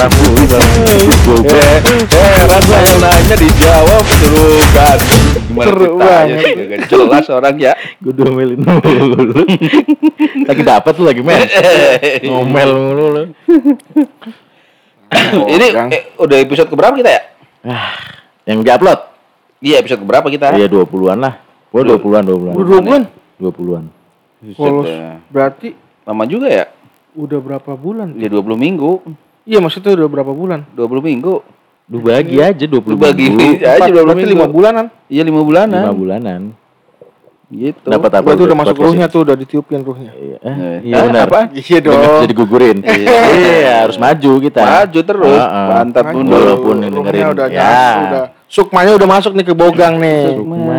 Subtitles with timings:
[0.00, 1.80] Eh,
[2.72, 4.02] yang nanya dijawab.
[5.44, 6.40] Gimana Seru ceritanya banget.
[6.40, 6.52] sih?
[6.56, 7.72] Gak jelas orang ya.
[8.00, 9.44] Gue domelin mulu.
[10.48, 11.44] lagi dapat tuh lagi men.
[12.24, 13.22] Ngomel mulu lu.
[15.58, 17.22] Ini eh, udah episode keberapa kita ya?
[17.66, 17.92] Ah,
[18.46, 19.10] yang diupload?
[19.60, 20.56] Iya, episode keberapa kita?
[20.56, 21.34] Iya 20-an lah.
[21.68, 22.54] Gua 20-an, 20-an.
[22.56, 23.02] Udah dua bulan.
[23.36, 23.84] 20-an.
[24.40, 25.20] Buset Kalau dah.
[25.28, 25.68] berarti
[26.08, 26.64] Lama juga ya?
[27.12, 28.14] udah berapa bulan?
[28.16, 29.02] Ya 20 minggu.
[29.44, 30.68] Iya maksudnya udah berapa bulan?
[30.72, 31.34] 20 minggu.
[31.90, 33.58] Lu bagi aja 20 Lu bagi minggu.
[33.60, 34.34] aja Empat, 20 berarti minggu.
[34.36, 34.86] lima bulanan.
[35.10, 35.82] Iya, 5 bulanan.
[35.90, 36.40] 5 bulanan.
[37.50, 37.82] Gitu.
[37.82, 38.22] Dapat apa?
[38.22, 40.14] Berarti udah masuk ruhnya tuh, udah ditiupin ruhnya.
[40.14, 41.26] Iya, Eh, iya ah, benar.
[41.26, 41.40] apa?
[41.50, 42.78] Iya Jangan Jadi gugurin.
[42.78, 44.60] Iya, harus maju kita.
[44.62, 45.40] Maju terus.
[45.42, 45.66] Ah.
[45.74, 46.14] Pantat Maju.
[46.14, 46.38] mundur.
[46.38, 47.24] Walaupun dengerin.
[47.34, 47.58] udah Ya.
[47.58, 48.24] nyatu, udah.
[48.46, 50.22] Sukmanya udah masuk nih ke bogang nih.
[50.30, 50.78] Sukma.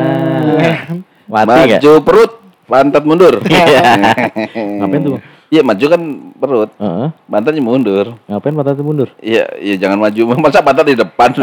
[1.28, 1.60] Mati?
[1.76, 2.32] Maju perut,
[2.66, 3.34] pantat mundur.
[3.44, 3.84] Iya.
[4.80, 5.20] Ngapain tuh?
[5.52, 6.02] Iya, maju kan
[6.40, 7.08] perut, Heeh.
[7.28, 8.16] pantatnya mundur.
[8.24, 9.12] Ngapain tuh mundur?
[9.20, 10.32] Iya, iya jangan maju.
[10.48, 11.36] Masa pantat di depan?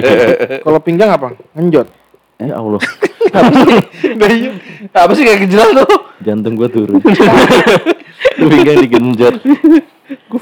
[0.64, 1.34] Kalau pinggang apa?
[1.58, 1.90] Ngenjot.
[2.38, 2.78] Ya Allah,
[4.94, 5.90] Apa sih kayak jelas tuh?
[6.22, 7.02] jantung gua turun.
[8.38, 9.42] Pinggang digenjot.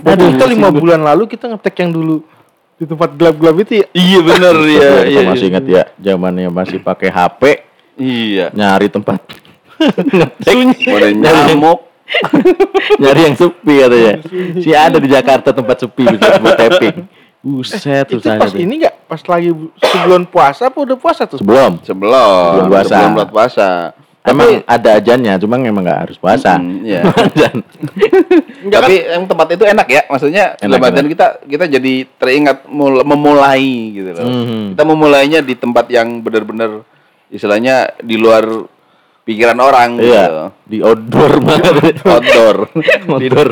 [0.05, 2.21] Aduh, kita lima bulan lalu kita ngetek yang dulu
[2.77, 3.87] di tempat gelap-gelap itu ya.
[3.97, 4.89] Iya bener iya.
[5.09, 5.21] Kita iya.
[5.25, 7.65] masih ingat ya, zamannya masih pakai HP,
[7.97, 8.53] Iya.
[8.53, 9.25] nyari tempat
[9.81, 11.86] Ada nyamuk.
[13.01, 14.15] nyari yang sepi katanya.
[14.57, 16.97] Si ada di Jakarta tempat sepi bisa buat tapping.
[17.41, 18.59] Buset Itu susahnya pas tuh.
[18.59, 18.95] ini nggak?
[19.07, 21.39] Pas lagi sebelum puasa apa udah puasa tuh?
[21.39, 21.79] Sebelum.
[21.81, 22.51] Sebelum.
[22.59, 22.97] Sebelum puasa.
[22.99, 23.69] Sebelum puasa.
[24.27, 26.59] Emang ada ajannya, cuma emang nggak harus puasa.
[26.59, 27.07] Iya.
[28.67, 31.07] Enggak Tapi yang tempat itu enak ya, maksudnya Enak, enak.
[31.07, 33.63] kita kita jadi teringat mul- memulai
[33.95, 34.27] gitu loh.
[34.27, 34.75] Mhm.
[34.75, 36.83] Kita memulainya di tempat yang benar-benar
[37.31, 38.67] istilahnya di luar
[39.27, 40.07] pikiran orang gitu.
[40.09, 41.99] iya, di outdoor banget.
[42.01, 42.57] Outdoor.
[43.11, 43.49] outdoor.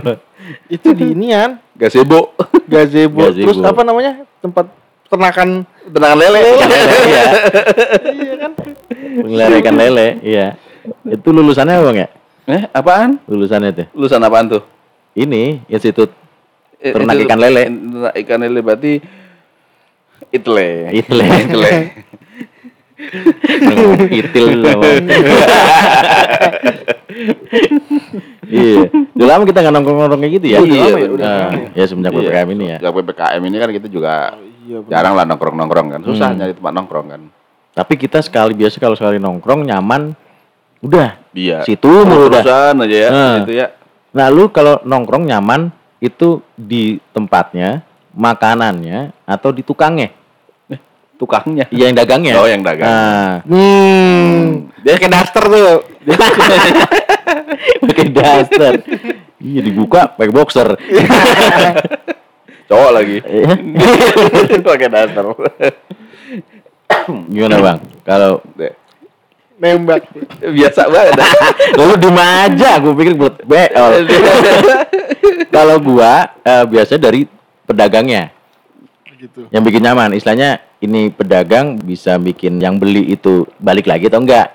[0.71, 2.31] itu di inian Gazebo.
[2.71, 3.27] gazebo.
[3.27, 3.51] Gazebo.
[3.51, 4.23] Terus apa namanya?
[4.39, 4.71] Tempat
[5.11, 6.41] ternakan Tenangan lele.
[7.05, 7.25] iya.
[9.19, 10.47] Pengelarikan lele, iya.
[11.05, 12.09] Itu lulusannya apa Bang ya?
[12.45, 13.11] Eh, apaan?
[13.27, 13.87] Lulusannya tuh.
[13.93, 14.63] Lulusan apaan tuh?
[15.13, 16.11] Ini Institut
[16.79, 17.63] Eh, Ternak itu- ikan lele.
[17.65, 18.93] Ternak ikan lele berarti
[20.29, 20.69] itle.
[20.93, 21.25] Itle.
[21.25, 21.71] Itle.
[24.11, 24.61] Itil.
[28.45, 28.91] Iya.
[29.17, 30.59] Udah lama kita nggak nongkrong-nongkrong kayak gitu ya.
[30.61, 31.69] Udah lama ya, udah Nah, ya.
[31.75, 32.77] ya semenjak PPKM ini ya.
[32.79, 34.13] Sejak PPKM ini kan kita juga
[34.65, 34.91] Iya, benar.
[34.93, 36.01] jarang lah nongkrong-nongkrong kan.
[36.05, 36.39] Susah Hmm.
[36.39, 37.23] nyari tempat nongkrong kan.
[37.73, 40.13] Tapi kita sekali biasa kalau sekali nongkrong nyaman,
[40.81, 41.65] udah Iya.
[41.65, 42.43] situ mulu udah.
[42.45, 43.09] Aja ya.
[43.11, 43.37] Nah.
[43.43, 43.67] Itu ya.
[44.15, 50.13] Nah, lu kalau nongkrong nyaman itu di tempatnya, makanannya atau di tukangnya?
[51.15, 51.65] Tukangnya.
[51.71, 52.35] Iya yang dagangnya.
[52.43, 52.91] Oh, yang dagang.
[52.91, 55.79] Nah, Hmm, dia kayak daster tuh.
[57.87, 58.73] pakai daster.
[59.39, 60.69] Iya dibuka pakai boxer.
[62.69, 63.21] Cowok lagi.
[63.21, 63.55] Iya.
[64.67, 65.25] Pakai daster.
[67.29, 67.79] Gimana bang?
[68.03, 68.41] Kalau
[69.61, 70.09] Nembak.
[70.41, 71.15] Biasa banget.
[71.79, 73.93] lu di aja, gue pikir buat beol.
[75.53, 77.29] Kalau gua eh, biasanya dari
[77.69, 78.35] pedagangnya
[79.25, 79.49] Gitu.
[79.49, 80.13] yang bikin nyaman.
[80.13, 84.53] Istilahnya ini pedagang bisa bikin yang beli itu balik lagi atau enggak.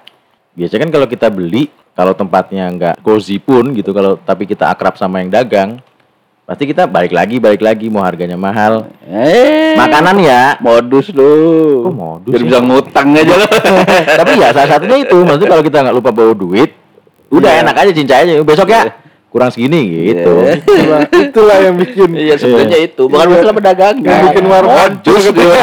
[0.53, 4.95] Biasanya kan kalau kita beli, kalau tempatnya enggak cozy pun gitu, kalau tapi kita akrab
[4.95, 5.77] sama yang dagang,
[6.43, 8.89] pasti kita balik lagi, balik lagi mau harganya mahal.
[9.05, 9.73] Eh.
[9.75, 11.85] Makanan ya, Modus lu.
[11.85, 12.47] Kok modus Biar sih?
[12.49, 13.47] bisa ngutang aja lu.
[14.19, 16.71] tapi ya salah satunya itu maksudnya kalau kita nggak lupa bawa duit
[17.29, 17.61] udah Iya.
[17.61, 18.89] enak aja cincai aja besok ya
[19.29, 20.33] kurang segini gitu.
[20.41, 20.53] Iya.
[20.57, 23.05] Itulah, itulah yang bikin Iya sebenarnya itu.
[23.05, 23.33] Bukan Iya.
[23.37, 23.95] masalah pedagang.
[24.01, 25.57] yang bikin warung hancur katanya.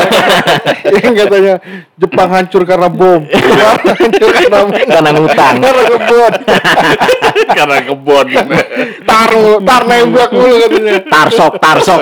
[1.02, 1.54] yang katanya
[1.98, 3.20] Jepang hancur karena bom.
[3.26, 5.54] Hancur karena karena ngutang.
[5.58, 6.32] Karena kebun
[7.58, 8.26] karena kebon.
[9.02, 10.94] taruh tar nembak mulu katanya.
[11.02, 12.00] Tarsok tarsok.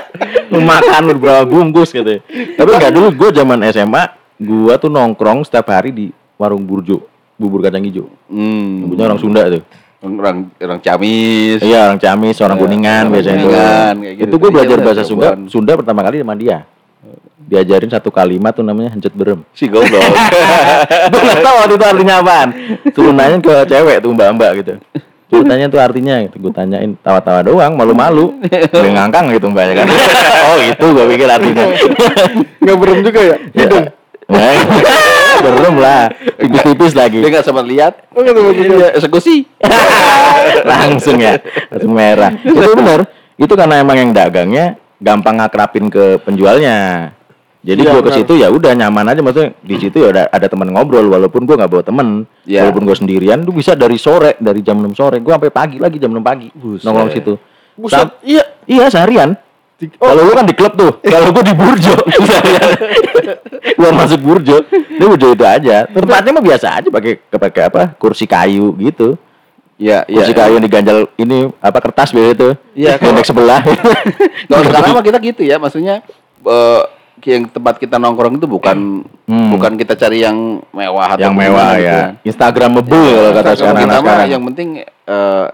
[0.52, 2.20] Lu makan lu berapa bungkus gitu
[2.58, 4.02] tapi nggak dulu gue zaman SMA
[4.36, 6.06] gua tuh nongkrong setiap hari di
[6.36, 7.00] warung burjo
[7.40, 8.04] bubur kacang hijau.
[8.28, 8.84] Hmm.
[8.84, 9.64] punya orang Sunda tuh
[10.00, 11.60] orang orang Camis.
[11.60, 14.24] iya orang Ciamis orang Iya, Kuningan orang biasanya Kuningan, kayak gitu.
[14.24, 15.28] itu gue Iya, belajar bahasa Sunda.
[15.46, 16.58] Sunda pertama kali sama dia.
[17.40, 19.42] Diajarin satu kalimat tuh namanya hancet berem.
[19.52, 20.00] Si goblok.
[21.12, 22.48] gue nggak tahu waktu itu artinya apaan.
[22.90, 24.72] Suruh nanya ke cewek tuh mbak mbak gitu.
[25.26, 26.36] Suruh tanya tuh artinya gitu.
[26.38, 28.38] Gue tanyain tawa-tawa doang malu-malu.
[28.46, 29.86] Dia ngangkang gitu mbaknya kan.
[30.50, 31.64] Oh itu gue pikir artinya.
[32.58, 33.36] Nggak berem juga ya?
[33.52, 33.86] Hidung
[35.38, 36.10] Berem lah.
[36.36, 37.18] Tipis-tipis lagi.
[37.22, 37.92] Dia nggak sempat lihat.
[38.10, 39.46] oh nggak Iya, eksekusi.
[40.66, 41.38] langsung ya
[41.70, 42.32] langsung merah.
[42.36, 43.00] Itu bener
[43.36, 47.10] itu karena emang yang dagangnya gampang ngakrapin ke penjualnya.
[47.60, 48.18] Jadi Iya, gua ke benar.
[48.24, 49.20] situ ya udah nyaman aja.
[49.20, 52.08] Maksudnya di situ ya ada ada teman ngobrol walaupun gua nggak bawa temen
[52.44, 52.64] Iya.
[52.64, 55.20] walaupun gua sendirian tuh bisa dari sore dari jam 6 sore.
[55.20, 56.48] Gua sampai pagi lagi jam 6 pagi.
[56.50, 56.84] Buset.
[56.84, 57.32] nongkrong situ.
[57.76, 58.44] Buset Sam- iya.
[58.64, 59.36] Iya seharian
[59.80, 61.96] Kalau lu kan di klub tuh, kalau gua di Burjo.
[63.80, 65.88] gua masuk Burjo, ini Burjo itu aja.
[65.88, 67.82] Tempatnya mah biasa aja pakai pakai apa?
[67.96, 69.16] Kursi kayu gitu.
[69.80, 70.16] Iya, iya.
[70.20, 72.48] Kursi kayu yang diganjal ini apa kertas biasa itu.
[72.76, 73.64] Iya, naik sebelah.
[74.50, 76.04] Kalau sekarang mah kita gitu ya, maksudnya
[76.40, 76.82] eh
[77.20, 79.54] yang tempat kita nongkrong itu bukan Hmm.
[79.54, 82.00] bukan kita cari yang mewah atau yang mewah gitu ya.
[82.26, 84.26] Instagramable kalau kata Kalau sekarang kita mah sekarang.
[84.26, 85.44] yang penting eh,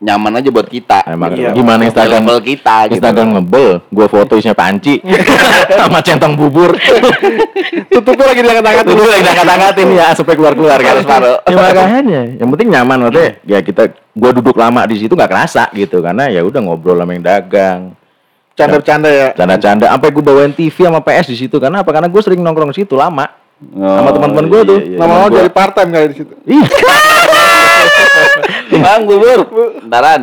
[0.00, 1.04] nyaman aja buat kita.
[1.04, 1.52] Emang Iya.
[1.52, 2.96] gimana Instagram Level kita gitu.
[2.96, 4.96] Instagram ngebel, gua foto isinya panci
[5.78, 6.72] sama centong bubur.
[7.86, 10.90] Tutupnya lagi diangkat-angkat Itu lagi angkat-angkatin ya supaya keluar-keluar kan.
[10.90, 11.36] Harus paruh.
[11.44, 13.32] Ya makanya, yang penting nyaman maksudnya.
[13.44, 17.12] Ya kita gua duduk lama di situ nggak kerasa gitu karena ya udah ngobrol sama
[17.12, 17.80] yang dagang.
[18.52, 19.28] Canda-canda ya.
[19.32, 21.90] Canda-canda sampai gua bawain TV sama PS di situ karena apa?
[21.90, 23.28] Karena gua sering nongkrong di situ lama.
[23.60, 24.80] Oh, Sama teman-teman gua tuh.
[24.80, 24.98] iya, iya.
[24.98, 26.32] Lama-lama jadi part time kali di situ.
[26.48, 26.64] Ih,
[28.70, 29.40] Bang bubur,
[29.82, 30.20] bentaran.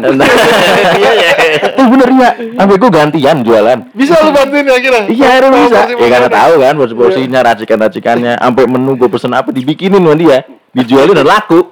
[0.98, 1.32] Iya ya.
[1.78, 2.30] eh bener ya.
[2.58, 3.78] Sampai gua gantian jualan.
[3.94, 5.00] Bisa lu bantuin ya kira?
[5.08, 5.80] Iya, akhirnya Tahu bisa.
[5.94, 10.38] Ya karena tahu kan porsi-porsinya, racikan-racikannya, sampai menu gue pesen apa dibikinin sama dia,
[10.74, 11.70] dijualin dan laku.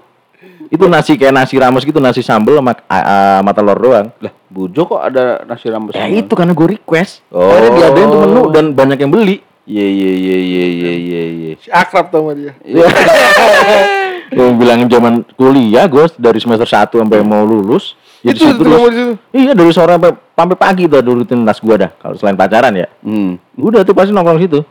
[0.67, 4.07] Itu nasi kayak nasi rames gitu, nasi sambel sama, uh, sama telur doang.
[4.19, 7.21] Lah, Bujo kok ada nasi rambut Ya itu karena gue request.
[7.29, 7.53] Oh.
[7.53, 9.44] Akhirnya diadain tuh menu dan banyak yang beli.
[9.65, 11.51] Iya iya iya iya iya iya iya.
[11.57, 12.53] Si akrab tau sama dia.
[14.45, 17.97] Gue bilang zaman kuliah gue dari semester 1 sampai mau lulus.
[18.21, 18.62] ya itu terus.
[18.89, 19.13] di situ.
[19.31, 21.89] Iya dari sore sampai sampai pagi tuh ada rutinitas gue dah.
[21.95, 23.38] Kalau selain pacaran ya, Hmm.
[23.53, 24.62] udah tuh pasti nongkrong situ.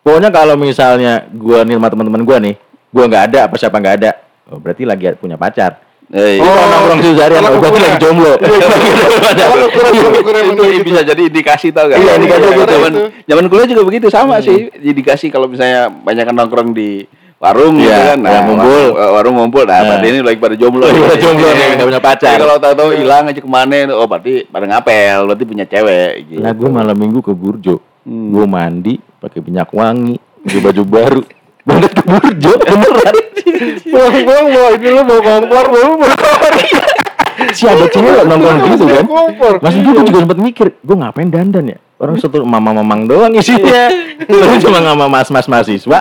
[0.00, 2.54] Pokoknya kalau misalnya gue nih sama teman-teman gue nih,
[2.88, 4.10] gue nggak ada apa siapa nggak ada,
[4.48, 5.80] oh, berarti lagi punya pacar.
[6.08, 7.72] Eh, Oh, kalau nongkrong situ seharian, oh, ukuran.
[7.78, 8.32] lagi jomblo.
[10.52, 11.98] Itu bisa jadi indikasi tau gak?
[11.98, 12.64] Iya, indikasi gitu.
[12.68, 12.92] Zaman,
[13.24, 14.68] zaman kuliah juga begitu sama sih.
[14.74, 17.08] Indikasi kalau misalnya banyak nongkrong di
[17.42, 18.18] warung gitu Iya, kan.
[18.22, 18.62] ya, ngumpul.
[18.62, 19.62] Warung, warung ngumpul.
[19.64, 19.84] Nah, Nah.
[19.90, 20.84] berarti ini lagi pada jomblo.
[20.84, 22.30] Lagi pada jomblo nih, nggak punya pacar.
[22.30, 26.40] Jadi kalau tahu-tahu hilang aja ke mana, oh berarti pada ngapel, berarti punya cewek gitu.
[26.40, 28.30] Lah gue malam minggu ke Burjo, Hmm.
[28.30, 31.22] gue mandi pakai minyak wangi, pakai baju baru,
[31.66, 33.14] berangkat ke Burjo beneran.
[33.82, 36.52] Pulang-pulang bawa ini lu bawa kompor, bawa bawa kompor.
[37.52, 39.04] Si ada cewek nongkrong gitu kan.
[39.04, 39.54] Kompor.
[39.58, 41.78] Mas gue juga sempat mikir, gue ngapain dandan ya?
[42.02, 43.86] Orang satu mama-mamang doang isinya.
[44.26, 45.98] Lalu cuma sama mas-mas mahasiswa.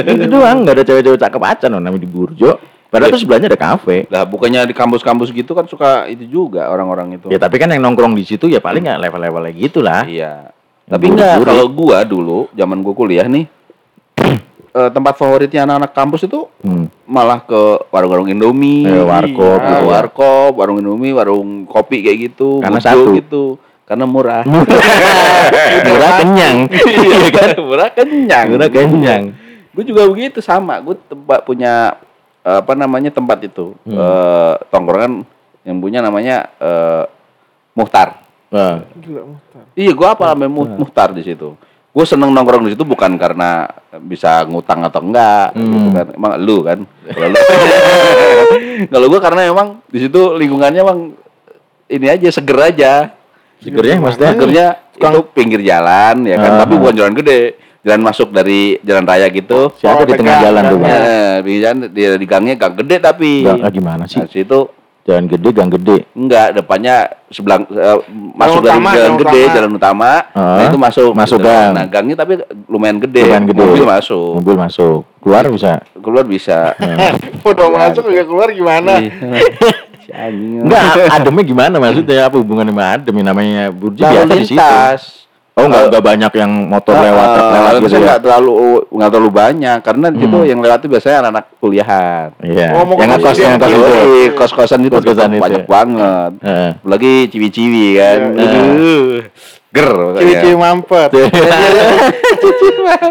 [0.00, 2.56] Itu doang, nggak ada cewek-cewek cakep acan loh namanya di Burjo.
[2.88, 4.08] Padahal tuh sebelahnya ada kafe.
[4.08, 7.28] Lah bukannya di kampus-kampus gitu kan suka itu juga orang-orang itu.
[7.28, 10.08] Ya tapi kan yang nongkrong di situ ya paling ya level-levelnya gitu lah.
[10.08, 10.56] Iya.
[10.88, 13.44] Tapi enggak kalau gua dulu zaman gua kuliah nih
[14.78, 16.86] eh, tempat favoritnya anak-anak kampus itu Hmm.
[17.04, 17.60] malah ke
[17.90, 19.84] warung-warung Indomie, Eh, warkop Iya, ya.
[19.84, 23.12] warkop, warung Indomie, warung kopi kayak gitu, Karena satu.
[23.14, 23.44] gitu.
[23.86, 24.42] Karena murah.
[25.86, 26.58] Murah kenyang.
[27.06, 27.48] Iya kan?
[27.58, 28.46] murah kenyang.
[28.50, 29.22] Murah kenyang.
[29.70, 30.82] Gue juga begitu sama.
[30.82, 31.94] Gue tempat punya
[32.42, 33.94] apa namanya tempat itu Hmm.
[33.94, 35.26] eh, tongkrongan
[35.62, 37.04] yang punya namanya eh,
[37.74, 38.22] Muhtar.
[38.46, 39.62] Nah, Gila, Muhtar.
[39.74, 41.58] Iya, gua apa namanya Mu- Muhtar di situ.
[41.90, 43.66] Gue seneng nongkrong di situ bukan karena
[43.98, 45.66] bisa ngutang atau enggak, Hmm.
[45.66, 46.06] gitu kan.
[46.12, 46.78] Emang lu kan.
[48.86, 51.00] Kalau gue karena emang di situ lingkungannya emang
[51.86, 53.15] ini aja seger aja.
[53.60, 54.30] Segernya maksudnya?
[54.32, 54.66] Segernya
[54.96, 56.58] itu pinggir jalan ya kan, Ah.
[56.64, 57.40] tapi bukan jalan gede,
[57.80, 59.72] jalan masuk dari jalan raya gitu.
[59.76, 60.90] Siapa Oh, di tengah jalan tuh, Bang?
[60.90, 63.44] Eh, di jalan di, di gangnya gang gede tapi.
[63.44, 64.20] Gang- ah, gimana sih?
[64.20, 64.60] Nah, situ
[65.06, 66.02] Jalan gede, gang gede.
[66.18, 67.98] Enggak, depannya sebelah eh,
[68.34, 69.54] masuk dari utama, jalan jalan gede, utama.
[69.54, 70.10] jalan utama.
[70.34, 71.46] Ah, nah, itu masuk masuk gitu.
[71.46, 71.70] gang.
[71.78, 72.32] Nah, gangnya tapi
[72.66, 73.22] lumayan gede.
[73.22, 73.62] Lumayan gede.
[73.62, 74.30] Mobil masuk.
[74.42, 74.98] Mobil masuk.
[75.22, 75.72] Keluar bisa.
[75.94, 76.58] Keluar bisa.
[77.46, 78.98] Udah masuk juga keluar gimana?
[80.06, 80.08] Iya.
[80.08, 80.62] Si anjing.
[80.62, 82.18] Enggak, ademnya gimana maksudnya?
[82.24, 83.14] Apa hubungannya sama adem?
[83.18, 84.62] Namanya Burji biasa di situ.
[85.56, 88.04] Oh, enggak enggak banyak yang motor lewat Ah, lewat gitu ya.
[88.04, 88.52] nggak terlalu
[88.92, 90.44] nggak terlalu banyak karena Hmm.
[90.44, 92.28] yang lewat itu biasanya anak-anak kuliahan.
[92.44, 92.66] Iya.
[92.76, 93.40] Oh, yang Burji, yang ngekos Burji.
[93.48, 93.66] itu.
[93.72, 95.40] Yoi, kos-kosan itu Kos-kosan itu.
[95.40, 96.32] banyak banget.
[96.44, 96.70] Heeh.
[96.76, 98.18] Apalagi ciwi-ciwi kan.
[98.20, 98.60] Iya, iya.
[98.68, 99.12] Aduh.
[99.72, 99.90] Ger.
[100.20, 101.10] Ciwi-ciwi mampet.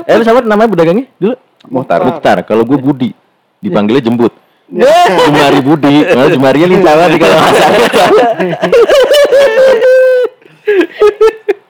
[0.05, 1.35] Eh, lu siapa namanya pedagangnya dulu?
[1.65, 1.99] Muhtar.
[2.03, 2.37] Muhtar.
[2.45, 3.09] Kalau gue Budi.
[3.57, 4.29] Dipanggilnya jembut.
[4.67, 5.95] Jemari Budi.
[6.07, 7.69] Malah jemarinya lincah banget kalau masak.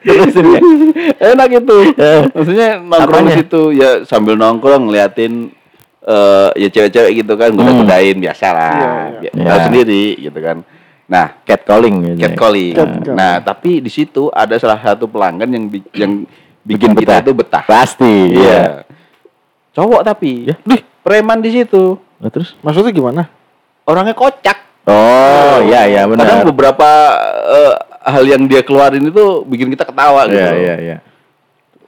[0.05, 0.53] Terus ini.
[1.17, 1.75] Enak itu.
[1.91, 2.21] Eh.
[2.29, 5.49] Maksudnya nongkrong di situ ya sambil nongkrong ngeliatin
[6.05, 8.71] eh ya cewek-cewek gitu kan goda-godain biasa lah.
[8.71, 9.47] Iya, Ya, iya.
[9.49, 10.57] tahu sendiri gitu kan.
[11.05, 12.21] Nah, Catcalling gitu.
[12.21, 12.73] catcalling.
[12.73, 13.13] Catcalling.
[13.13, 16.25] Nah, tapi di situ ada salah satu pelanggan yang bi- yang
[16.61, 17.21] bikin, Bikin kita betah.
[17.21, 17.63] itu betah.
[17.65, 18.15] Pasti.
[18.31, 18.41] Iya.
[18.41, 18.61] Iya.
[19.73, 20.49] Cowok tapi.
[20.49, 20.55] Ya.
[20.63, 21.97] Dih, preman di situ.
[22.15, 22.55] Nah, terus?
[22.59, 23.27] Maksudnya gimana?
[23.83, 24.57] Orangnya kocak.
[24.85, 26.45] Oh, iya iya Kadang benar.
[26.45, 26.89] beberapa
[27.49, 27.73] eh,
[28.05, 30.37] hal yang dia keluarin itu bikin kita ketawa gitu.
[30.37, 30.97] Iya iya iya.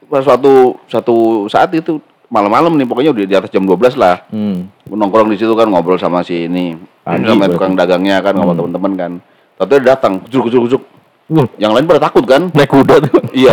[0.07, 1.15] Pas suatu satu
[1.45, 4.25] saat itu malam-malam nih pokoknya udah di atas jam 12 lah.
[4.27, 4.67] Hmm.
[4.83, 7.53] nongkrong di situ kan ngobrol sama si ini Pagi sama berarti.
[7.53, 8.61] tukang dagangnya kan ngobrol Hmm.
[8.73, 9.11] teman-teman kan.
[9.57, 10.81] Tahu dia datang, kucuk kucuk kucuk.
[11.27, 12.47] Wah, Yang lain pada takut kan?
[12.55, 13.19] naik kuda tuh.
[13.35, 13.51] Iya.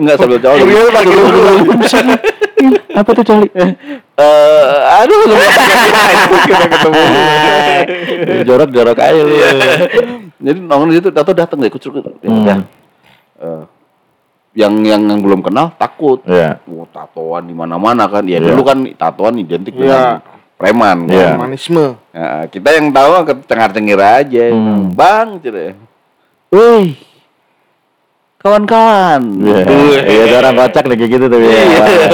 [0.00, 0.62] Enggak sambil coli.
[0.64, 1.40] Iya, pakai dulu.
[2.96, 3.48] Apa tuh coli?
[3.52, 5.34] Eh, aduh, lu
[6.48, 7.02] kita ketemu.
[8.44, 9.36] Jorok-jorok aja lu.
[10.40, 12.40] Jadi nongol di situ, tato datang deh, kucur ya Hmm.
[12.40, 12.58] udah.
[13.40, 13.62] Eh,
[14.56, 16.24] yang yang yang belum kenal takut.
[16.24, 16.64] Iya.
[16.64, 18.24] Wah, tatoan di mana-mana kan.
[18.24, 18.52] Ya Iya.
[18.52, 19.84] dulu kan tatoan identik Iya.
[19.84, 20.00] dengan
[20.56, 21.12] preman kan.
[21.12, 21.28] Iya.
[21.36, 21.86] Humanisme.
[22.12, 24.44] Ya, kita yang tahu ke cengar-cengir aja.
[24.48, 24.92] Hmm.
[24.92, 25.76] Bang, cire.
[26.50, 26.98] Wih.
[28.40, 29.20] Kawan-kawan.
[29.44, 29.58] Iya,
[30.08, 31.38] iya ada orang kocak kayak gitu tuh.
[31.44, 31.60] Iya.
[31.60, 32.08] ya.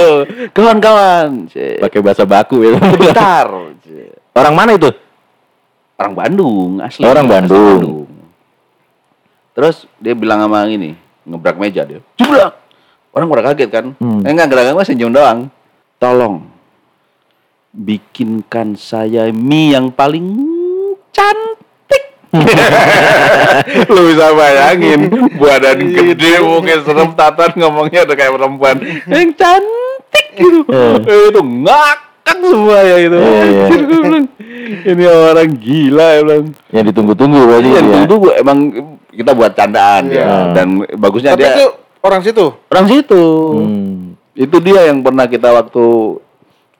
[0.51, 1.47] Kawan-kawan.
[1.81, 2.75] Pakai bahasa baku ya.
[2.77, 3.47] Bentar.
[4.35, 4.91] Orang mana itu?
[5.97, 7.01] Orang Bandung asli.
[7.07, 8.05] Orang Asli Bandung.
[9.57, 10.93] Terus dia bilang sama ini,
[11.25, 12.03] ngebrak meja dia.
[12.21, 12.53] Jebrak.
[13.09, 13.85] Orang pada kaget kan.
[13.97, 14.21] Hmm.
[14.21, 15.49] Eh enggak gerak mas senyum doang.
[15.97, 16.45] Tolong
[17.73, 20.37] bikinkan saya mie yang paling
[21.13, 21.56] cantik.
[23.93, 25.01] Lu bisa bayangin
[25.35, 28.75] badan gede mungkin serem tatan ngomongnya udah kayak perempuan
[29.07, 30.61] yang cantik gitu.
[31.03, 33.17] Eh, itu ngakak semua ya itu.
[33.17, 33.65] Iya, iya.
[33.67, 34.25] Anjir, bilang,
[34.83, 36.45] Ini orang gila ya bilang.
[36.69, 37.99] Yang ditunggu-tunggu Iya, ya.
[38.05, 38.57] dulu emang
[39.09, 40.21] kita buat candaan Iya.
[40.21, 41.65] ya dan bagusnya Tapi dia itu
[42.03, 42.45] orang situ.
[42.67, 43.23] orang situ.
[43.57, 43.95] Hmm.
[44.33, 45.85] Itu dia yang pernah kita waktu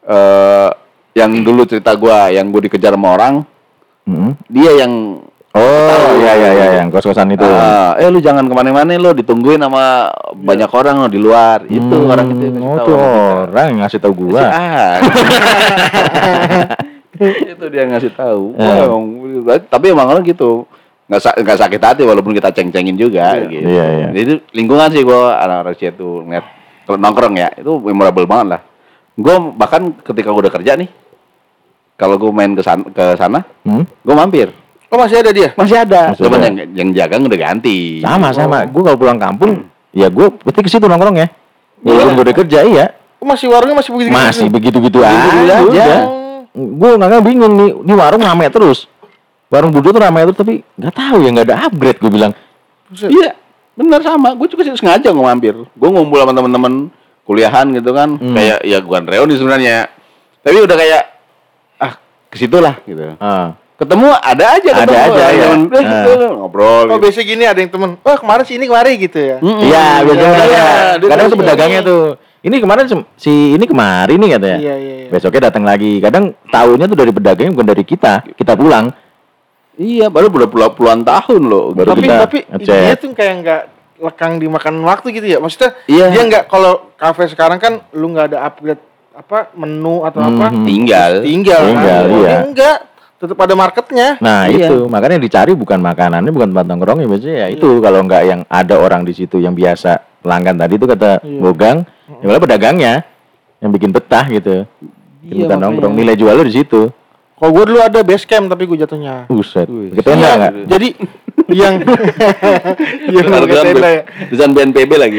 [0.06, 0.70] eh
[1.18, 3.36] yang dulu cerita gua yang gua dikejar sama orang,
[4.06, 4.38] Hmm.
[4.48, 5.20] dia yang
[5.58, 7.42] Oh, iya iya iya yang kos-kosan itu.
[7.42, 11.66] Ah, eh lu jangan ke mana-mana lo ditungguin sama banyak orang lo di luar.
[11.66, 12.98] Itu Hmm, orang itu yang ngasih Oh, tahu tuh
[13.50, 14.44] orang yang ngasih tahu gua.
[17.18, 18.54] Itu dia yang ngasih tahu.
[18.54, 18.62] Eh.
[18.62, 19.04] Wah, emang,
[19.66, 20.70] tapi emang orang gitu.
[21.08, 23.48] Nggak, sa- nggak sakit hati walaupun kita ceng-cengin juga Iya.
[23.48, 23.66] gitu.
[23.66, 24.08] Iya, iya.
[24.12, 26.46] Jadi lingkungan sih gua anak-anak situ ngeliat
[26.84, 28.62] kalau nongkrong ya, itu memorable banget lah.
[29.16, 30.92] Gua bahkan ketika gua udah kerja nih,
[31.96, 33.88] kalau gua main ke sana, ke sana, Hmm?
[34.04, 34.52] gua mampir.
[34.88, 35.51] Oh masih ada dia?
[35.56, 36.15] Masih ada.
[36.15, 36.48] Masih Cuman ada.
[36.48, 38.00] yang yang jaga udah ganti.
[38.00, 38.63] Sama sama.
[38.63, 38.72] Oh.
[38.72, 41.27] Gua kalau pulang kampung, ya gua pasti ke situ nongkrong ya.
[41.84, 42.86] Walaupun gua udah kerja iya.
[43.17, 44.13] Oh, masih warungnya masih begitu.
[44.13, 45.56] Masih begitu-gitu Begitu aja.
[45.65, 45.98] aja.
[46.53, 48.89] Gue nggak bingung nih, ini warung rame terus.
[49.50, 52.34] Warung Budo tuh rame terus tapi nggak tahu ya nggak ada upgrade gue bilang.
[52.94, 53.34] Iya,
[53.74, 54.38] benar sama.
[54.38, 55.53] Gue juga sih sengaja nggak mampir.
[55.53, 56.74] Gue ngumpul sama teman-teman
[57.25, 58.22] kuliahan gitu kan.
[58.22, 58.38] Hmm.
[58.38, 59.89] Kayak ya bukan reuni sebenarnya.
[60.46, 61.03] Tapi udah kayak
[61.82, 61.94] ah
[62.29, 63.17] ke situ lah gitu.
[63.17, 63.58] Ah.
[63.77, 64.98] Ketemu ada aja Ada ketemu.
[64.98, 65.46] aja, ya.
[65.48, 66.65] Temen, eh, gitu, ngobrol.
[66.65, 67.03] Oh gitu.
[67.05, 67.89] biasa gini ada yang temen.
[68.01, 69.38] Oh kemarin sih ini kemarin gitu ya.
[69.38, 70.65] Iya, biasanya Iya, pedagangnya.
[70.98, 72.03] dia Kadang tuh pedagangnya tuh.
[72.38, 74.57] Ini kemarin si ini kemarin nih katanya.
[74.57, 75.10] Iya iya iya.
[75.10, 75.91] Besoknya datang lagi.
[76.00, 78.13] Kadang tahunya tuh dari pedagangnya bukan dari kita.
[78.34, 78.89] Kita pulang.
[79.77, 81.69] Iya, baru udah puluhan, puluhan tahun loh.
[81.72, 82.81] Baru tapi kita tapi ngecek.
[82.81, 83.62] dia tuh kayak nggak
[84.00, 85.38] lekang dimakan waktu gitu ya.
[85.38, 86.05] Maksudnya Iya.
[86.10, 88.81] dia nggak kalau kafe sekarang kan lu nggak ada upgrade
[89.13, 90.65] apa menu atau apa Mhm.
[90.65, 91.12] Tinggal.
[91.22, 92.17] tinggal Tinggal, kan.
[92.17, 92.36] iya.
[92.41, 92.77] Enggak
[93.17, 94.21] tetap ada marketnya.
[94.21, 94.69] Nah Iya.
[94.69, 98.41] itu makanya yang dicari bukan makanannya bukan tempat nongkrongnya biasanya ya itu kalau nggak yang
[98.45, 101.39] ada orang di situ yang biasa pelanggan tadi itu kata Iya.
[101.39, 101.77] Bogang,
[102.21, 102.93] ya malah pedagangnya
[103.57, 104.69] yang bikin betah gitu.
[105.19, 106.93] Bikin Iya, betah nongkrong nilai jualnya di situ.
[107.38, 109.29] Kalau gue dulu ada base camp tapi gue jatuhnya.
[109.29, 109.69] Buset.
[109.69, 110.53] Kita enggak enggak?
[110.67, 110.88] Jadi
[111.53, 111.74] yang
[113.13, 114.01] yang tenda ya.
[114.27, 115.17] Desain BNPB lagi.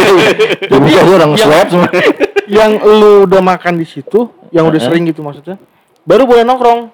[0.72, 1.88] Jadi ya, orang swab semua.
[2.46, 5.58] yang lu udah makan di situ, yang udah sering gitu maksudnya,
[6.04, 6.92] baru boleh nongkrong.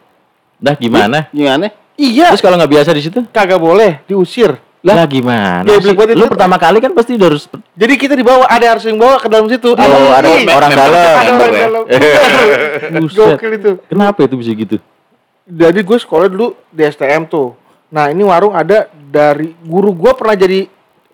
[0.63, 1.27] Dah gimana?
[1.29, 1.75] Gimana?
[1.93, 3.21] Iya, Terus kalau nggak biasa di situ?
[3.29, 4.57] kagak boleh, diusir.
[4.83, 5.63] Lah gimana?
[5.63, 5.91] Ya, sih?
[5.91, 9.15] Lu itu- pertama kali kan pasti udah harus Jadi kita dibawa, ada harus yang bawa
[9.17, 9.71] ke dalam situ.
[9.71, 10.91] Oh, ada Ih, orang dalam.
[10.91, 11.83] ada orang dalam.
[13.05, 13.71] Gokil itu.
[13.87, 14.77] Kenapa itu bisa gitu?
[15.45, 17.55] Jadi gue sekolah dulu di STM tuh.
[17.91, 20.67] Nah ini warung ada dari guru gue pernah jadi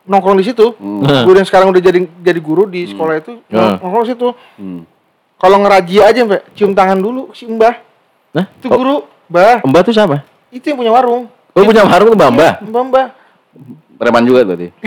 [0.05, 0.73] nongkrong di situ.
[0.75, 1.25] Hmm.
[1.25, 3.81] Guru yang sekarang udah jadi jadi guru di sekolah itu Hmm.
[3.81, 4.29] nongkrong di situ.
[4.57, 4.81] Hmm.
[5.35, 7.77] Kalau ngerajia aja mbak, cium tangan dulu si mbah.
[8.29, 8.97] Nah, Itu oh, guru,
[9.29, 9.61] mbah.
[9.65, 10.25] Mbak tuh siapa?
[10.49, 11.29] Itu yang punya warung.
[11.53, 12.55] Oh punya warung tuh Mbak Mbak.
[12.69, 13.07] Mbah mbah.
[13.99, 14.69] Preman juga berarti.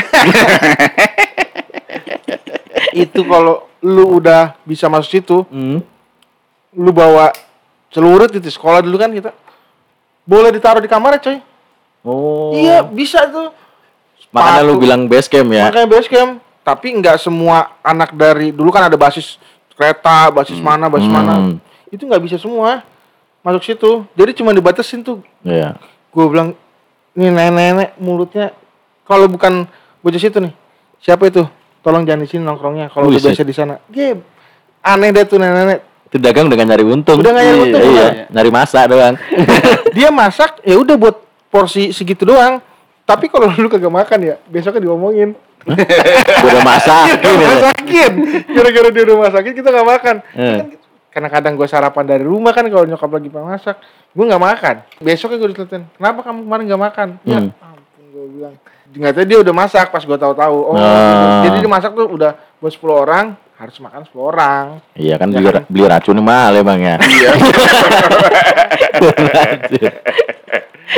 [2.95, 5.79] itu kalau lu udah bisa masuk situ, Hmm.
[6.71, 7.31] lu bawa
[7.91, 9.31] celurit itu sekolah dulu kan kita.
[10.23, 11.41] Boleh ditaruh di kamar coy.
[12.01, 12.55] Oh.
[12.55, 13.51] Iya bisa tuh.
[14.31, 15.67] Makanya lu bilang base camp ya.
[15.67, 16.39] Makanya base camp.
[16.61, 19.35] Tapi nggak semua anak dari dulu kan ada basis
[19.75, 21.17] kereta, basis mana, basis Hmm.
[21.19, 21.33] mana.
[21.91, 22.85] Itu nggak bisa semua
[23.41, 23.91] masuk situ.
[24.13, 25.21] Jadi cuma dibatasin tuh.
[25.41, 25.77] Iya.
[26.09, 26.53] Gue bilang,
[27.13, 28.53] nih nenek-nenek mulutnya
[29.03, 29.65] kalau bukan
[29.99, 30.53] bocah situ nih.
[31.01, 31.43] Siapa itu?
[31.81, 32.93] Tolong jangan di sini nongkrongnya.
[32.93, 33.81] Kalau udah biasa di sana.
[33.89, 34.21] Gem.
[34.81, 35.79] Aneh deh tuh nenek-nenek.
[36.11, 37.17] Itu dagang dengan nyari untung.
[37.17, 38.11] Udah nggak nyari Iya, untung, Iya, udah.
[38.29, 39.15] nyari masa doang.
[39.95, 41.15] Dia masak ya udah buat
[41.47, 42.59] porsi segitu doang.
[43.01, 45.33] Tapi kalau lu kagak makan ya, besoknya diomongin.
[45.65, 47.17] Udah masak.
[47.19, 48.11] Dia masakin.
[48.49, 50.15] Gara-gara dia udah masakin kita nggak makan.
[50.35, 50.57] Eh.
[50.57, 50.67] Kan
[51.11, 53.75] Karena kadang gue sarapan dari rumah kan kalau nyokap lagi masak,
[54.09, 54.75] gue nggak makan.
[54.97, 57.07] Besoknya gue diteleponin, kenapa kamu kemarin nggak makan?
[57.21, 57.49] Ya Hmm.
[57.53, 58.55] ampun gue bilang.
[58.89, 60.57] Nggak tahu dia udah masak pas gua tahu-tahu.
[60.61, 61.41] Oh, Ah.
[61.41, 61.47] gitu.
[61.47, 63.25] jadi dia masak tuh udah buat 10 orang,
[63.55, 64.65] harus makan 10 orang.
[64.93, 65.63] Iya kan Ya beli, kan?
[65.65, 66.95] beli racunnya mahal ya bang ya.
[66.99, 67.31] Iya.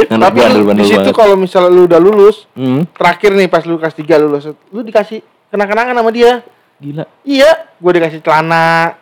[0.09, 3.93] Tapi lu, di situ kalau misalnya lu udah lulus, Hmm, terakhir nih pas lu kelas
[3.93, 6.41] 3 lulus, lu dikasih kenang-kenangan sama dia.
[6.75, 7.05] gila.
[7.21, 8.97] Iya, gua dikasih celana.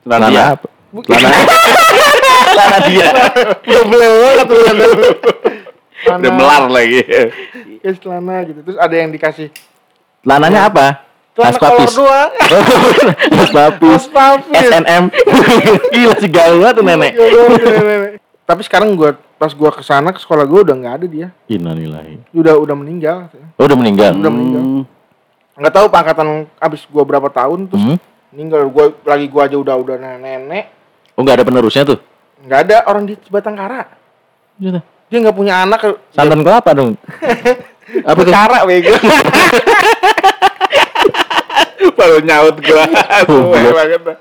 [0.00, 0.44] Celana Celana dia.
[0.54, 0.66] apa?
[1.06, 1.38] Celana.
[2.50, 3.08] Celana dia.
[3.66, 4.84] Udah tuh celana.
[6.16, 7.00] Udah melar lagi.
[7.78, 8.60] Dikasih celana gitu.
[8.62, 9.48] Terus ada yang dikasih
[10.20, 10.86] Celananya apa?
[11.30, 12.30] celana kolor doang.
[13.38, 13.88] Mas Papis.
[13.88, 14.64] Mas Papis.
[14.66, 15.04] SNM.
[15.94, 17.12] Gila sih gaul banget tuh nenek.
[18.44, 21.28] Tapi sekarang gua pas gua ke sana ke sekolah gua udah nggak ada dia.
[21.46, 22.18] Innalillahi.
[22.34, 23.30] Udah udah meninggal.
[23.56, 24.12] Oh, udah meninggal.
[24.18, 24.60] Udah meninggal.
[24.60, 24.84] Hmm.
[25.54, 26.26] Nggak tahu pangkatan
[26.58, 27.84] abis gua berapa tahun terus
[28.30, 28.70] Meninggal.
[28.70, 30.64] Gua lagi gua aja udah udah nenek.
[31.14, 31.98] Oh, nggak ada penerusnya tuh.
[32.40, 33.84] Nggak ada orang di Batangkara.
[34.56, 34.80] Gitu.
[35.10, 35.80] Dia nggak punya anak.
[36.14, 36.94] Santan kelapa dong.
[38.10, 38.32] Apa tuh?
[38.32, 38.94] Cara bego.
[42.00, 42.84] Baru nyaut gua.
[42.88, 43.70] Iya.
[43.76, 44.16] banget.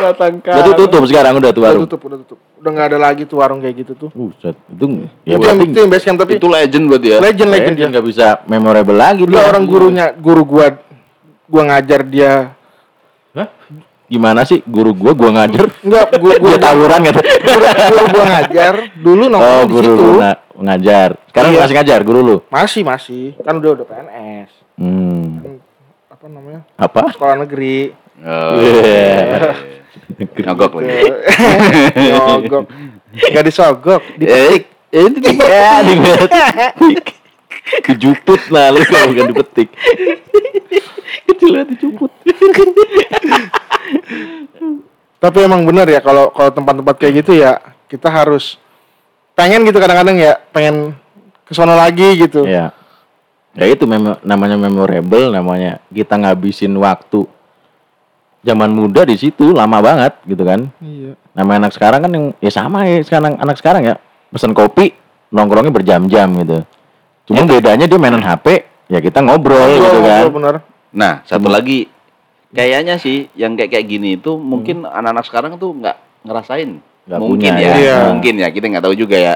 [0.00, 1.84] Batang Berarti tutup sekarang udah tuh Udah warung.
[1.84, 2.38] tutup, udah tutup.
[2.60, 4.08] Udah nggak ada lagi tuh warung kayak gitu tuh.
[4.14, 4.84] Buset, itu
[5.26, 7.20] ya itu yang itu yang base camp tapi Itu legend buat dia.
[7.20, 7.86] legend legend dia.
[7.92, 9.42] nggak bisa memorable lagi dia.
[9.44, 10.66] orang gurunya, guru gua
[11.44, 12.56] gua ngajar dia.
[13.34, 13.48] Hah?
[14.04, 15.66] Gimana sih guru gua gua ngajar?
[15.80, 17.20] Enggak, gua gua Dia tawuran gitu.
[17.20, 20.04] guru, guru gua ngajar dulu Oh, nongkrong di guru situ.
[20.04, 21.08] lu nga- ngajar.
[21.26, 21.60] Sekarang Iya.
[21.60, 22.36] masih ngajar guru lu.
[22.46, 24.50] Masih masih, kan udah udah PNS.
[24.76, 25.58] Hmm.
[26.06, 26.60] Apa namanya?
[26.76, 27.00] Apa?
[27.10, 27.90] Sekolah negeri.
[28.20, 28.54] Oh.
[28.54, 29.50] Iya.
[30.38, 31.10] Nyogok lagi.
[32.06, 32.64] Nyogok.
[33.14, 34.62] Enggak disogok, Eh, dipetik.
[34.92, 35.32] itu dia
[35.82, 37.04] dipetik.
[37.64, 39.68] Dijuput lah lu kalau bukan dipetik.
[41.24, 42.10] Kecil banget dijuput.
[45.16, 47.56] Tapi emang bener ya kalau kalau tempat-tempat kayak gitu ya
[47.88, 48.60] kita harus
[49.32, 50.92] pengen gitu kadang-kadang ya pengen
[51.48, 52.44] ke sono lagi gitu.
[52.44, 52.72] Iya.
[53.54, 57.24] Ya itu memo- namanya memorable, namanya kita ngabisin waktu
[58.44, 60.68] zaman muda di situ lama banget gitu kan.
[60.84, 61.16] Iya.
[61.32, 63.94] Nama anak sekarang kan yang ya sama ya sekarang anak sekarang ya
[64.28, 64.92] pesen kopi
[65.32, 66.60] nongkrongnya berjam-jam gitu.
[67.24, 68.46] Cuma bedanya dia mainan HP,
[68.86, 70.28] ya kita ngobrol gitu kan.
[70.28, 70.54] bener.
[70.92, 71.88] Nah, satu lagi
[72.50, 76.78] kayaknya sih yang kayak kayak gini itu mungkin anak-anak sekarang tuh nggak ngerasain.
[77.04, 77.76] Nggak mungkin punya, ya, ya.
[77.76, 77.96] Iya.
[78.08, 79.34] mungkin ya kita nggak tahu juga ya.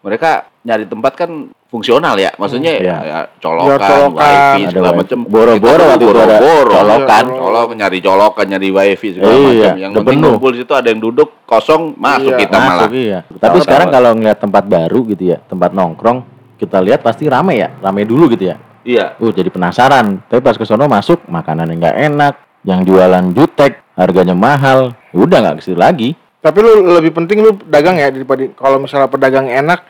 [0.00, 0.30] Mereka
[0.62, 1.30] nyari tempat kan
[1.66, 2.96] fungsional ya, maksudnya Iya.
[3.02, 4.22] ya, colokan, Ya, colokan.
[4.22, 4.98] wifi segala wifi.
[5.02, 5.18] macam.
[5.26, 7.24] Boro-boro waktu itu ada boro, colokan.
[7.26, 9.74] Colok nyari colokan, nyari wifi segala Iya, macam.
[9.76, 10.30] Yang udah penting penuh.
[10.30, 12.70] ngumpul di situ ada yang duduk kosong masuk Iya, kita malah.
[12.86, 13.18] Masuk, iya.
[13.26, 16.18] Tapi sekarang kalau ngeliat tempat baru gitu ya, tempat nongkrong,
[16.56, 18.56] kita lihat pasti rame ya, rame dulu gitu ya.
[18.86, 19.18] Iya.
[19.18, 20.22] Uh, jadi penasaran.
[20.30, 25.16] Tapi pas ke sono masuk, makanan yang nggak enak, yang jualan jutek, harganya mahal, ya
[25.18, 26.08] udah nggak ke situ lagi.
[26.40, 29.82] Tapi lu lebih penting lu dagang ya daripada kalau misalnya pedagang enak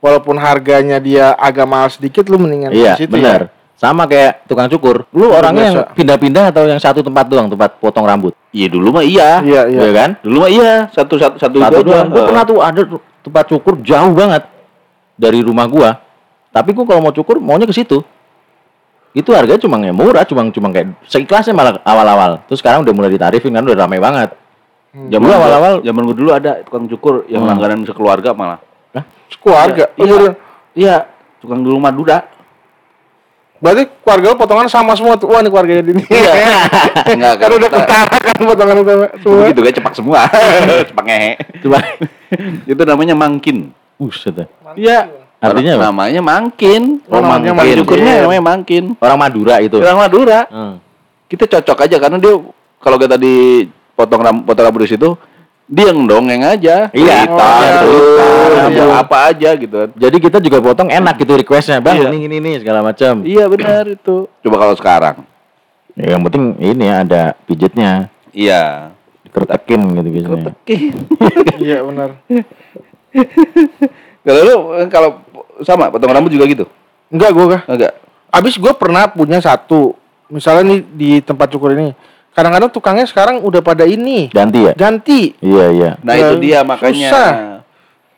[0.00, 3.52] walaupun harganya dia agak mahal sedikit lu mendingan Iya, di situ benar.
[3.78, 5.06] Sama kayak tukang cukur.
[5.14, 8.34] Lu orangnya yang pindah-pindah atau yang satu tempat doang, tempat potong rambut?
[8.50, 9.38] Iya dulu mah iya.
[9.38, 9.44] ya.
[9.44, 9.80] Iya, iya.
[9.84, 10.10] Iya kan?
[10.18, 12.08] Dulu mah iya, satu satu satu, Satu doang.
[12.08, 12.10] aja.
[12.10, 12.80] Gua pernah tuh ada
[13.22, 14.42] tempat cukur jauh banget
[15.14, 15.90] dari rumah gua.
[16.48, 18.00] Tapi gua kalau mau cukur maunya ke situ.
[19.12, 22.44] Itu harganya cuma ya murah, cuma cuma kayak seikhlasnya malah awal-awal.
[22.46, 24.36] Terus sekarang udah mulai ditarifin kan udah ramai banget.
[24.92, 25.08] Hmm.
[25.08, 27.50] Zaman Dulu awal-awal zaman gua dulu ada tukang cukur yang Hmm.
[27.56, 28.60] langganan sekeluarga malah.
[29.38, 29.92] Keluarga.
[29.94, 30.02] Iya.
[30.02, 30.32] Oh, bener.
[30.72, 30.96] Iya,
[31.38, 32.24] tukang di rumah duda.
[33.58, 35.28] Berarti keluarga lu potongan sama semua tuh.
[35.34, 36.02] Wah, ini keluarganya Dini.
[36.06, 36.32] Iya.
[37.18, 39.42] Enggak kan udah ketara kan potongan utama semua.
[39.44, 40.20] Begitu kayak cepak semua.
[40.88, 41.32] cepak ngehe.
[41.60, 41.78] coba.
[42.64, 43.74] Itu namanya mangkin.
[43.98, 44.46] Buset.
[44.78, 45.10] Iya.
[45.38, 45.84] Artinya apa?
[45.90, 46.82] Namanya mangkin.
[47.06, 47.76] Oh, namanya Tukang mangkin.
[47.82, 48.84] Cukurnya namanya mangkin.
[48.98, 49.76] Orang Madura itu.
[49.78, 50.40] Orang Madura.
[50.50, 50.74] Hmm.
[51.30, 52.34] Kita cocok aja karena dia
[52.78, 55.14] kalau kita di potong ram, potong rambut di situ
[55.68, 56.88] dia yang dongeng aja.
[56.90, 57.28] Iya.
[57.28, 58.64] Cerita, Oh, iya.
[58.72, 58.82] Iya.
[58.88, 59.78] mau apa aja gitu.
[59.94, 62.00] Jadi kita juga potong enak gitu requestnya, bang.
[62.00, 62.08] Iya.
[62.10, 63.20] Ini ini ini segala macam.
[63.22, 64.24] Iya benar itu.
[64.40, 65.16] Coba kalau sekarang.
[65.92, 68.94] Ya, yang penting ini ya, ada pijetnya, Iya.
[69.28, 70.54] kertekin gitu biasanya.
[70.64, 70.94] Ketekin.
[71.68, 72.10] Iya, benar.
[74.22, 74.56] Kalau lu
[74.88, 75.10] kalau
[75.62, 76.64] sama potong rambut juga gitu?
[77.08, 77.62] Enggak gua kah?
[77.66, 77.92] Enggak.
[78.28, 79.96] Abis gue pernah punya satu.
[80.28, 81.96] Misalnya nih di tempat cukur ini.
[82.36, 84.28] Kadang-kadang tukangnya sekarang udah pada ini.
[84.28, 84.72] Ganti ya?
[84.76, 85.32] Ganti.
[85.40, 85.90] Iya iya.
[86.04, 87.08] Nah Ya, itu dia makanya.
[87.08, 87.30] susah.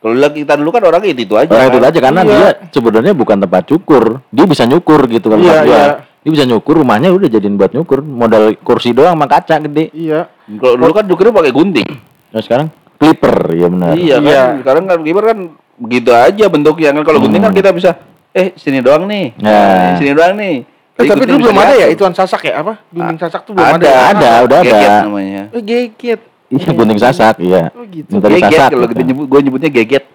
[0.01, 1.47] Kalau lagi kita dulu kan orang itu itu aja.
[1.47, 1.89] Orang itu kan?
[1.93, 2.29] aja karena Iya.
[2.33, 5.83] dia sebenarnya bukan tempat cukur, dia bisa nyukur gitu kan Iya, iya.
[6.21, 9.89] Dia bisa nyukur, rumahnya udah jadiin buat nyukur, modal kursi doang sama kaca gede.
[9.93, 10.25] Iya.
[10.57, 11.89] Kalau dulu kan cukurnya pakai gunting.
[12.29, 13.93] Nah sekarang clipper ya benar.
[13.95, 14.25] Iya kan.
[14.27, 14.43] Iya.
[14.61, 15.37] Sekarang kan kiper kan
[15.81, 17.01] begitu aja bentuknya kan.
[17.01, 17.97] Kalau gunting kan kita bisa
[18.31, 19.33] eh sini doang nih.
[19.41, 19.97] Nah.
[19.97, 20.55] Sini doang nih.
[20.61, 22.77] Eh, tapi gunting dulu belum ada ya ituan sasak ya apa?
[22.93, 23.89] Bimbing sasak tuh belum ada, ada.
[23.89, 24.01] ya?
[24.13, 24.69] Ada, udah ada.
[24.69, 25.43] Geget namanya.
[25.49, 26.21] Eh geget.
[26.51, 27.71] Iya gunting sasak, iya.
[27.73, 28.19] Oh gitu.
[28.19, 28.69] Geget disasak.
[28.69, 29.09] kalau kita gitu.
[29.09, 30.05] nyebut gue nyebutnya geget.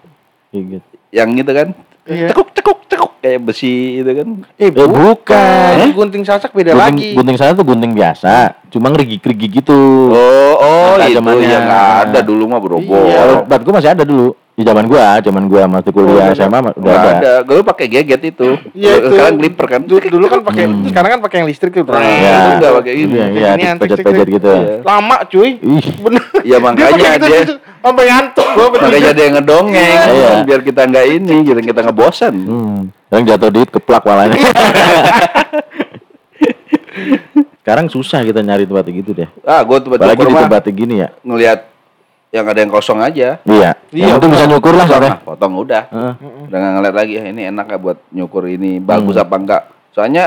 [0.49, 0.83] Geget.
[1.11, 1.67] Yang gitu kan.
[2.07, 2.27] Iya.
[2.31, 3.11] Cekuk cekuk cekuk.
[3.17, 4.27] kayak besi itu kan.
[4.55, 5.71] Eh, Eh, bukan.
[5.81, 7.09] Ini gunting sasak beda Gunting, lagi.
[7.17, 9.75] gunting sana tuh gunting biasa, cuma ngerigi-gerigi gitu.
[10.13, 11.49] Oh, oh Nah, itu zamannya.
[11.49, 13.03] yang ada dulu mah berobol.
[13.03, 13.17] Iya.
[13.17, 14.37] Kalau bat gua masih ada dulu.
[14.57, 17.09] Di zaman gua, zaman gua masih kuliah Oh, SMA udah ada.
[17.13, 17.33] ada.
[17.45, 18.57] Gue pakai geget itu.
[18.73, 19.13] Iya itu.
[19.13, 19.81] Sekarang clipper kan.
[19.85, 20.81] Dulu, dulu kan pakai, Hmm.
[20.81, 21.85] sekarang kan pakai yang listrik tuh.
[21.85, 22.33] Nah, Iya.
[22.33, 23.13] itu nggak pakai ini.
[23.13, 24.49] Iya, iya, cek, gitu.
[24.49, 24.81] Iya.
[24.81, 25.61] Lama cuy.
[25.61, 26.23] Ih, Bener.
[26.41, 28.81] Ya makanya gitu, dia gitu, sampai ngantuk gua betul.
[28.89, 30.41] makanya dia ngedongeng Iya.
[30.41, 32.33] biar kita nggak ini, biar kita nggak bosan.
[32.33, 32.77] hmm.
[33.13, 34.41] Yang jatuh duit keplak walanya.
[37.61, 39.29] Sekarang susah kita nyari tempat gitu deh.
[39.43, 41.13] Ah, gue tuh Apalagi di tempat gini ya.
[41.21, 41.76] ngelihat
[42.29, 43.39] yang ada yang kosong aja.
[43.41, 43.71] Iya.
[43.87, 45.11] Iya, Yang penting bisa nyukur lah soalnya.
[45.15, 45.83] Nah, potong udah.
[45.87, 46.13] Heeh.
[46.47, 49.23] Udah nggak ngeliat lagi "Ah, ini enak gak buat nyukur ini bagus Hmm.
[49.23, 49.61] apa enggak.
[49.91, 50.25] Soalnya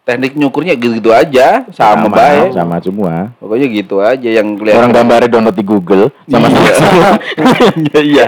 [0.00, 2.50] teknik nyukurnya gitu-gitu aja, sama, baik.
[2.50, 3.30] Sama semua.
[3.36, 4.80] Pokoknya gitu aja yang kelihatan.
[4.80, 6.72] Orang gambarnya download di Google sama Iya.
[6.74, 7.08] sama.
[7.90, 8.26] Iya, iya.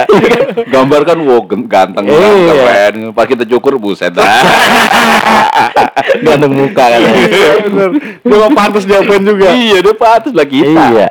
[0.69, 2.15] Gambar kan wow ganteng Iya.
[2.15, 2.95] banget, keren.
[3.13, 4.23] Pas kita cukur buset dah.
[6.25, 7.01] Ganteng muka kan.
[7.01, 7.91] Iya bener.
[8.21, 9.49] Dia mau pantas diapain juga.
[9.51, 10.83] iya, dia patut lah kita.
[10.93, 11.07] Iya.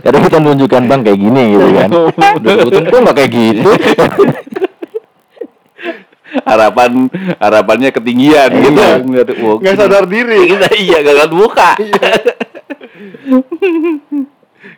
[0.00, 1.88] Kadang kita nunjukkan bang kayak gini gitu kan.
[2.40, 2.54] Udah
[2.86, 3.70] kok nggak kayak gitu.
[6.42, 7.06] Harapan
[7.38, 8.60] harapannya ketinggian Iya.
[8.60, 8.82] gitu.
[9.04, 10.50] Ngeliat, wow, Gak sadar diri.
[10.50, 11.70] kita iya gak lihat muka.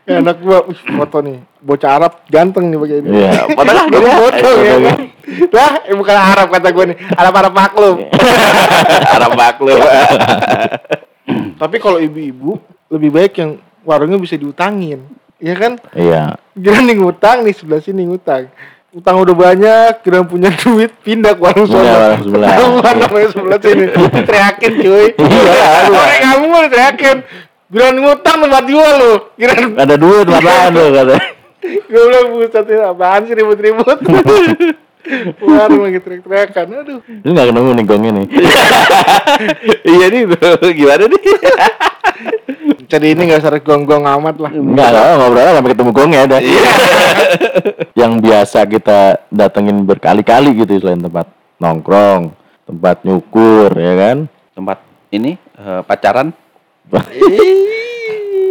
[0.02, 1.42] Ya, anak gua, foto nih.
[1.58, 3.08] Bocah Arab ganteng nih pakai ini.
[3.16, 3.32] Iya.
[3.50, 4.86] Padahal Dia foto ya Foto.
[4.86, 4.98] kan.
[5.50, 6.98] Lah, eh, bukan Arab kata gua nih.
[7.10, 7.96] Arab-Arab maklum.
[9.16, 9.78] Arab maklum.
[11.60, 12.54] Tapi kalau ibu-ibu
[12.88, 13.50] lebih baik yang
[13.82, 15.02] warungnya bisa diutangin.
[15.36, 15.72] Iya kan?
[15.90, 16.38] Iya.
[16.54, 18.46] Nih ngutang nih sebelah sini ngutang.
[18.96, 22.00] Utang udah banyak, kira punya duit, pindah ke warung Pindah sono.
[22.00, 22.48] warung sebelah.
[22.96, 23.84] Namanya sebelah sini.
[24.28, 25.06] Teriakin cuy.
[25.12, 25.92] Iya, lu.
[25.94, 27.16] Orang kamu mau teriakin.
[27.66, 29.12] Bilang ngutang tempat jual lu.
[29.36, 31.16] Kira Ada duit masalah tuh kata.
[31.66, 33.98] gue bilang buset ini apaan sih ribut-ribut.
[35.38, 36.66] Warung lagi teriak-teriakan.
[36.80, 36.98] Aduh.
[37.04, 38.26] Lu nggak ketemu nih gongnya nih.
[39.84, 40.20] iya nih,
[40.72, 41.20] gimana nih?
[42.86, 44.50] Jadi ini gak usah gong-gong amat lah.
[44.50, 46.38] Enggak, enggak ngobrol sampai ketemu gongnya ada.
[48.00, 51.26] Yang biasa kita datengin berkali-kali gitu selain tempat
[51.58, 52.30] nongkrong,
[52.64, 54.16] tempat nyukur, ya kan?
[54.52, 54.78] Tempat
[55.10, 56.30] ini eh, pacaran.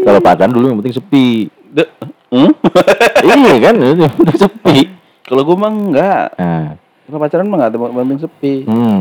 [0.05, 1.27] Kalau pacaran dulu yang penting sepi.
[1.71, 1.91] De-
[2.25, 2.51] Hmm?
[3.31, 4.91] iya kan, udah sepi.
[5.23, 6.25] Kalau gue mah enggak.
[6.35, 6.75] Nah,
[7.07, 8.53] Kalau pacaran mah enggak tempat penting sepi.
[8.67, 8.99] hmm,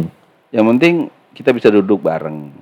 [0.53, 0.95] Yang penting
[1.35, 2.53] kita bisa duduk bareng.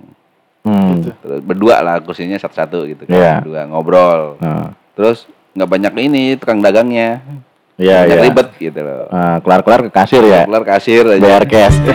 [0.62, 3.12] Hmm, Terus berdua lah kursinya satu-satu gitu kan.
[3.12, 3.32] Iya.
[3.40, 4.36] Berdua ngobrol.
[4.38, 7.20] nah, Terus nggak banyak ini tukang dagangnya.
[7.76, 8.24] iya, Banyak iya.
[8.24, 9.04] ribet gitu loh.
[9.08, 11.18] Nah, kelar-kelar ke kasir ya, Kelar kasir aja.
[11.18, 11.76] bayar cash.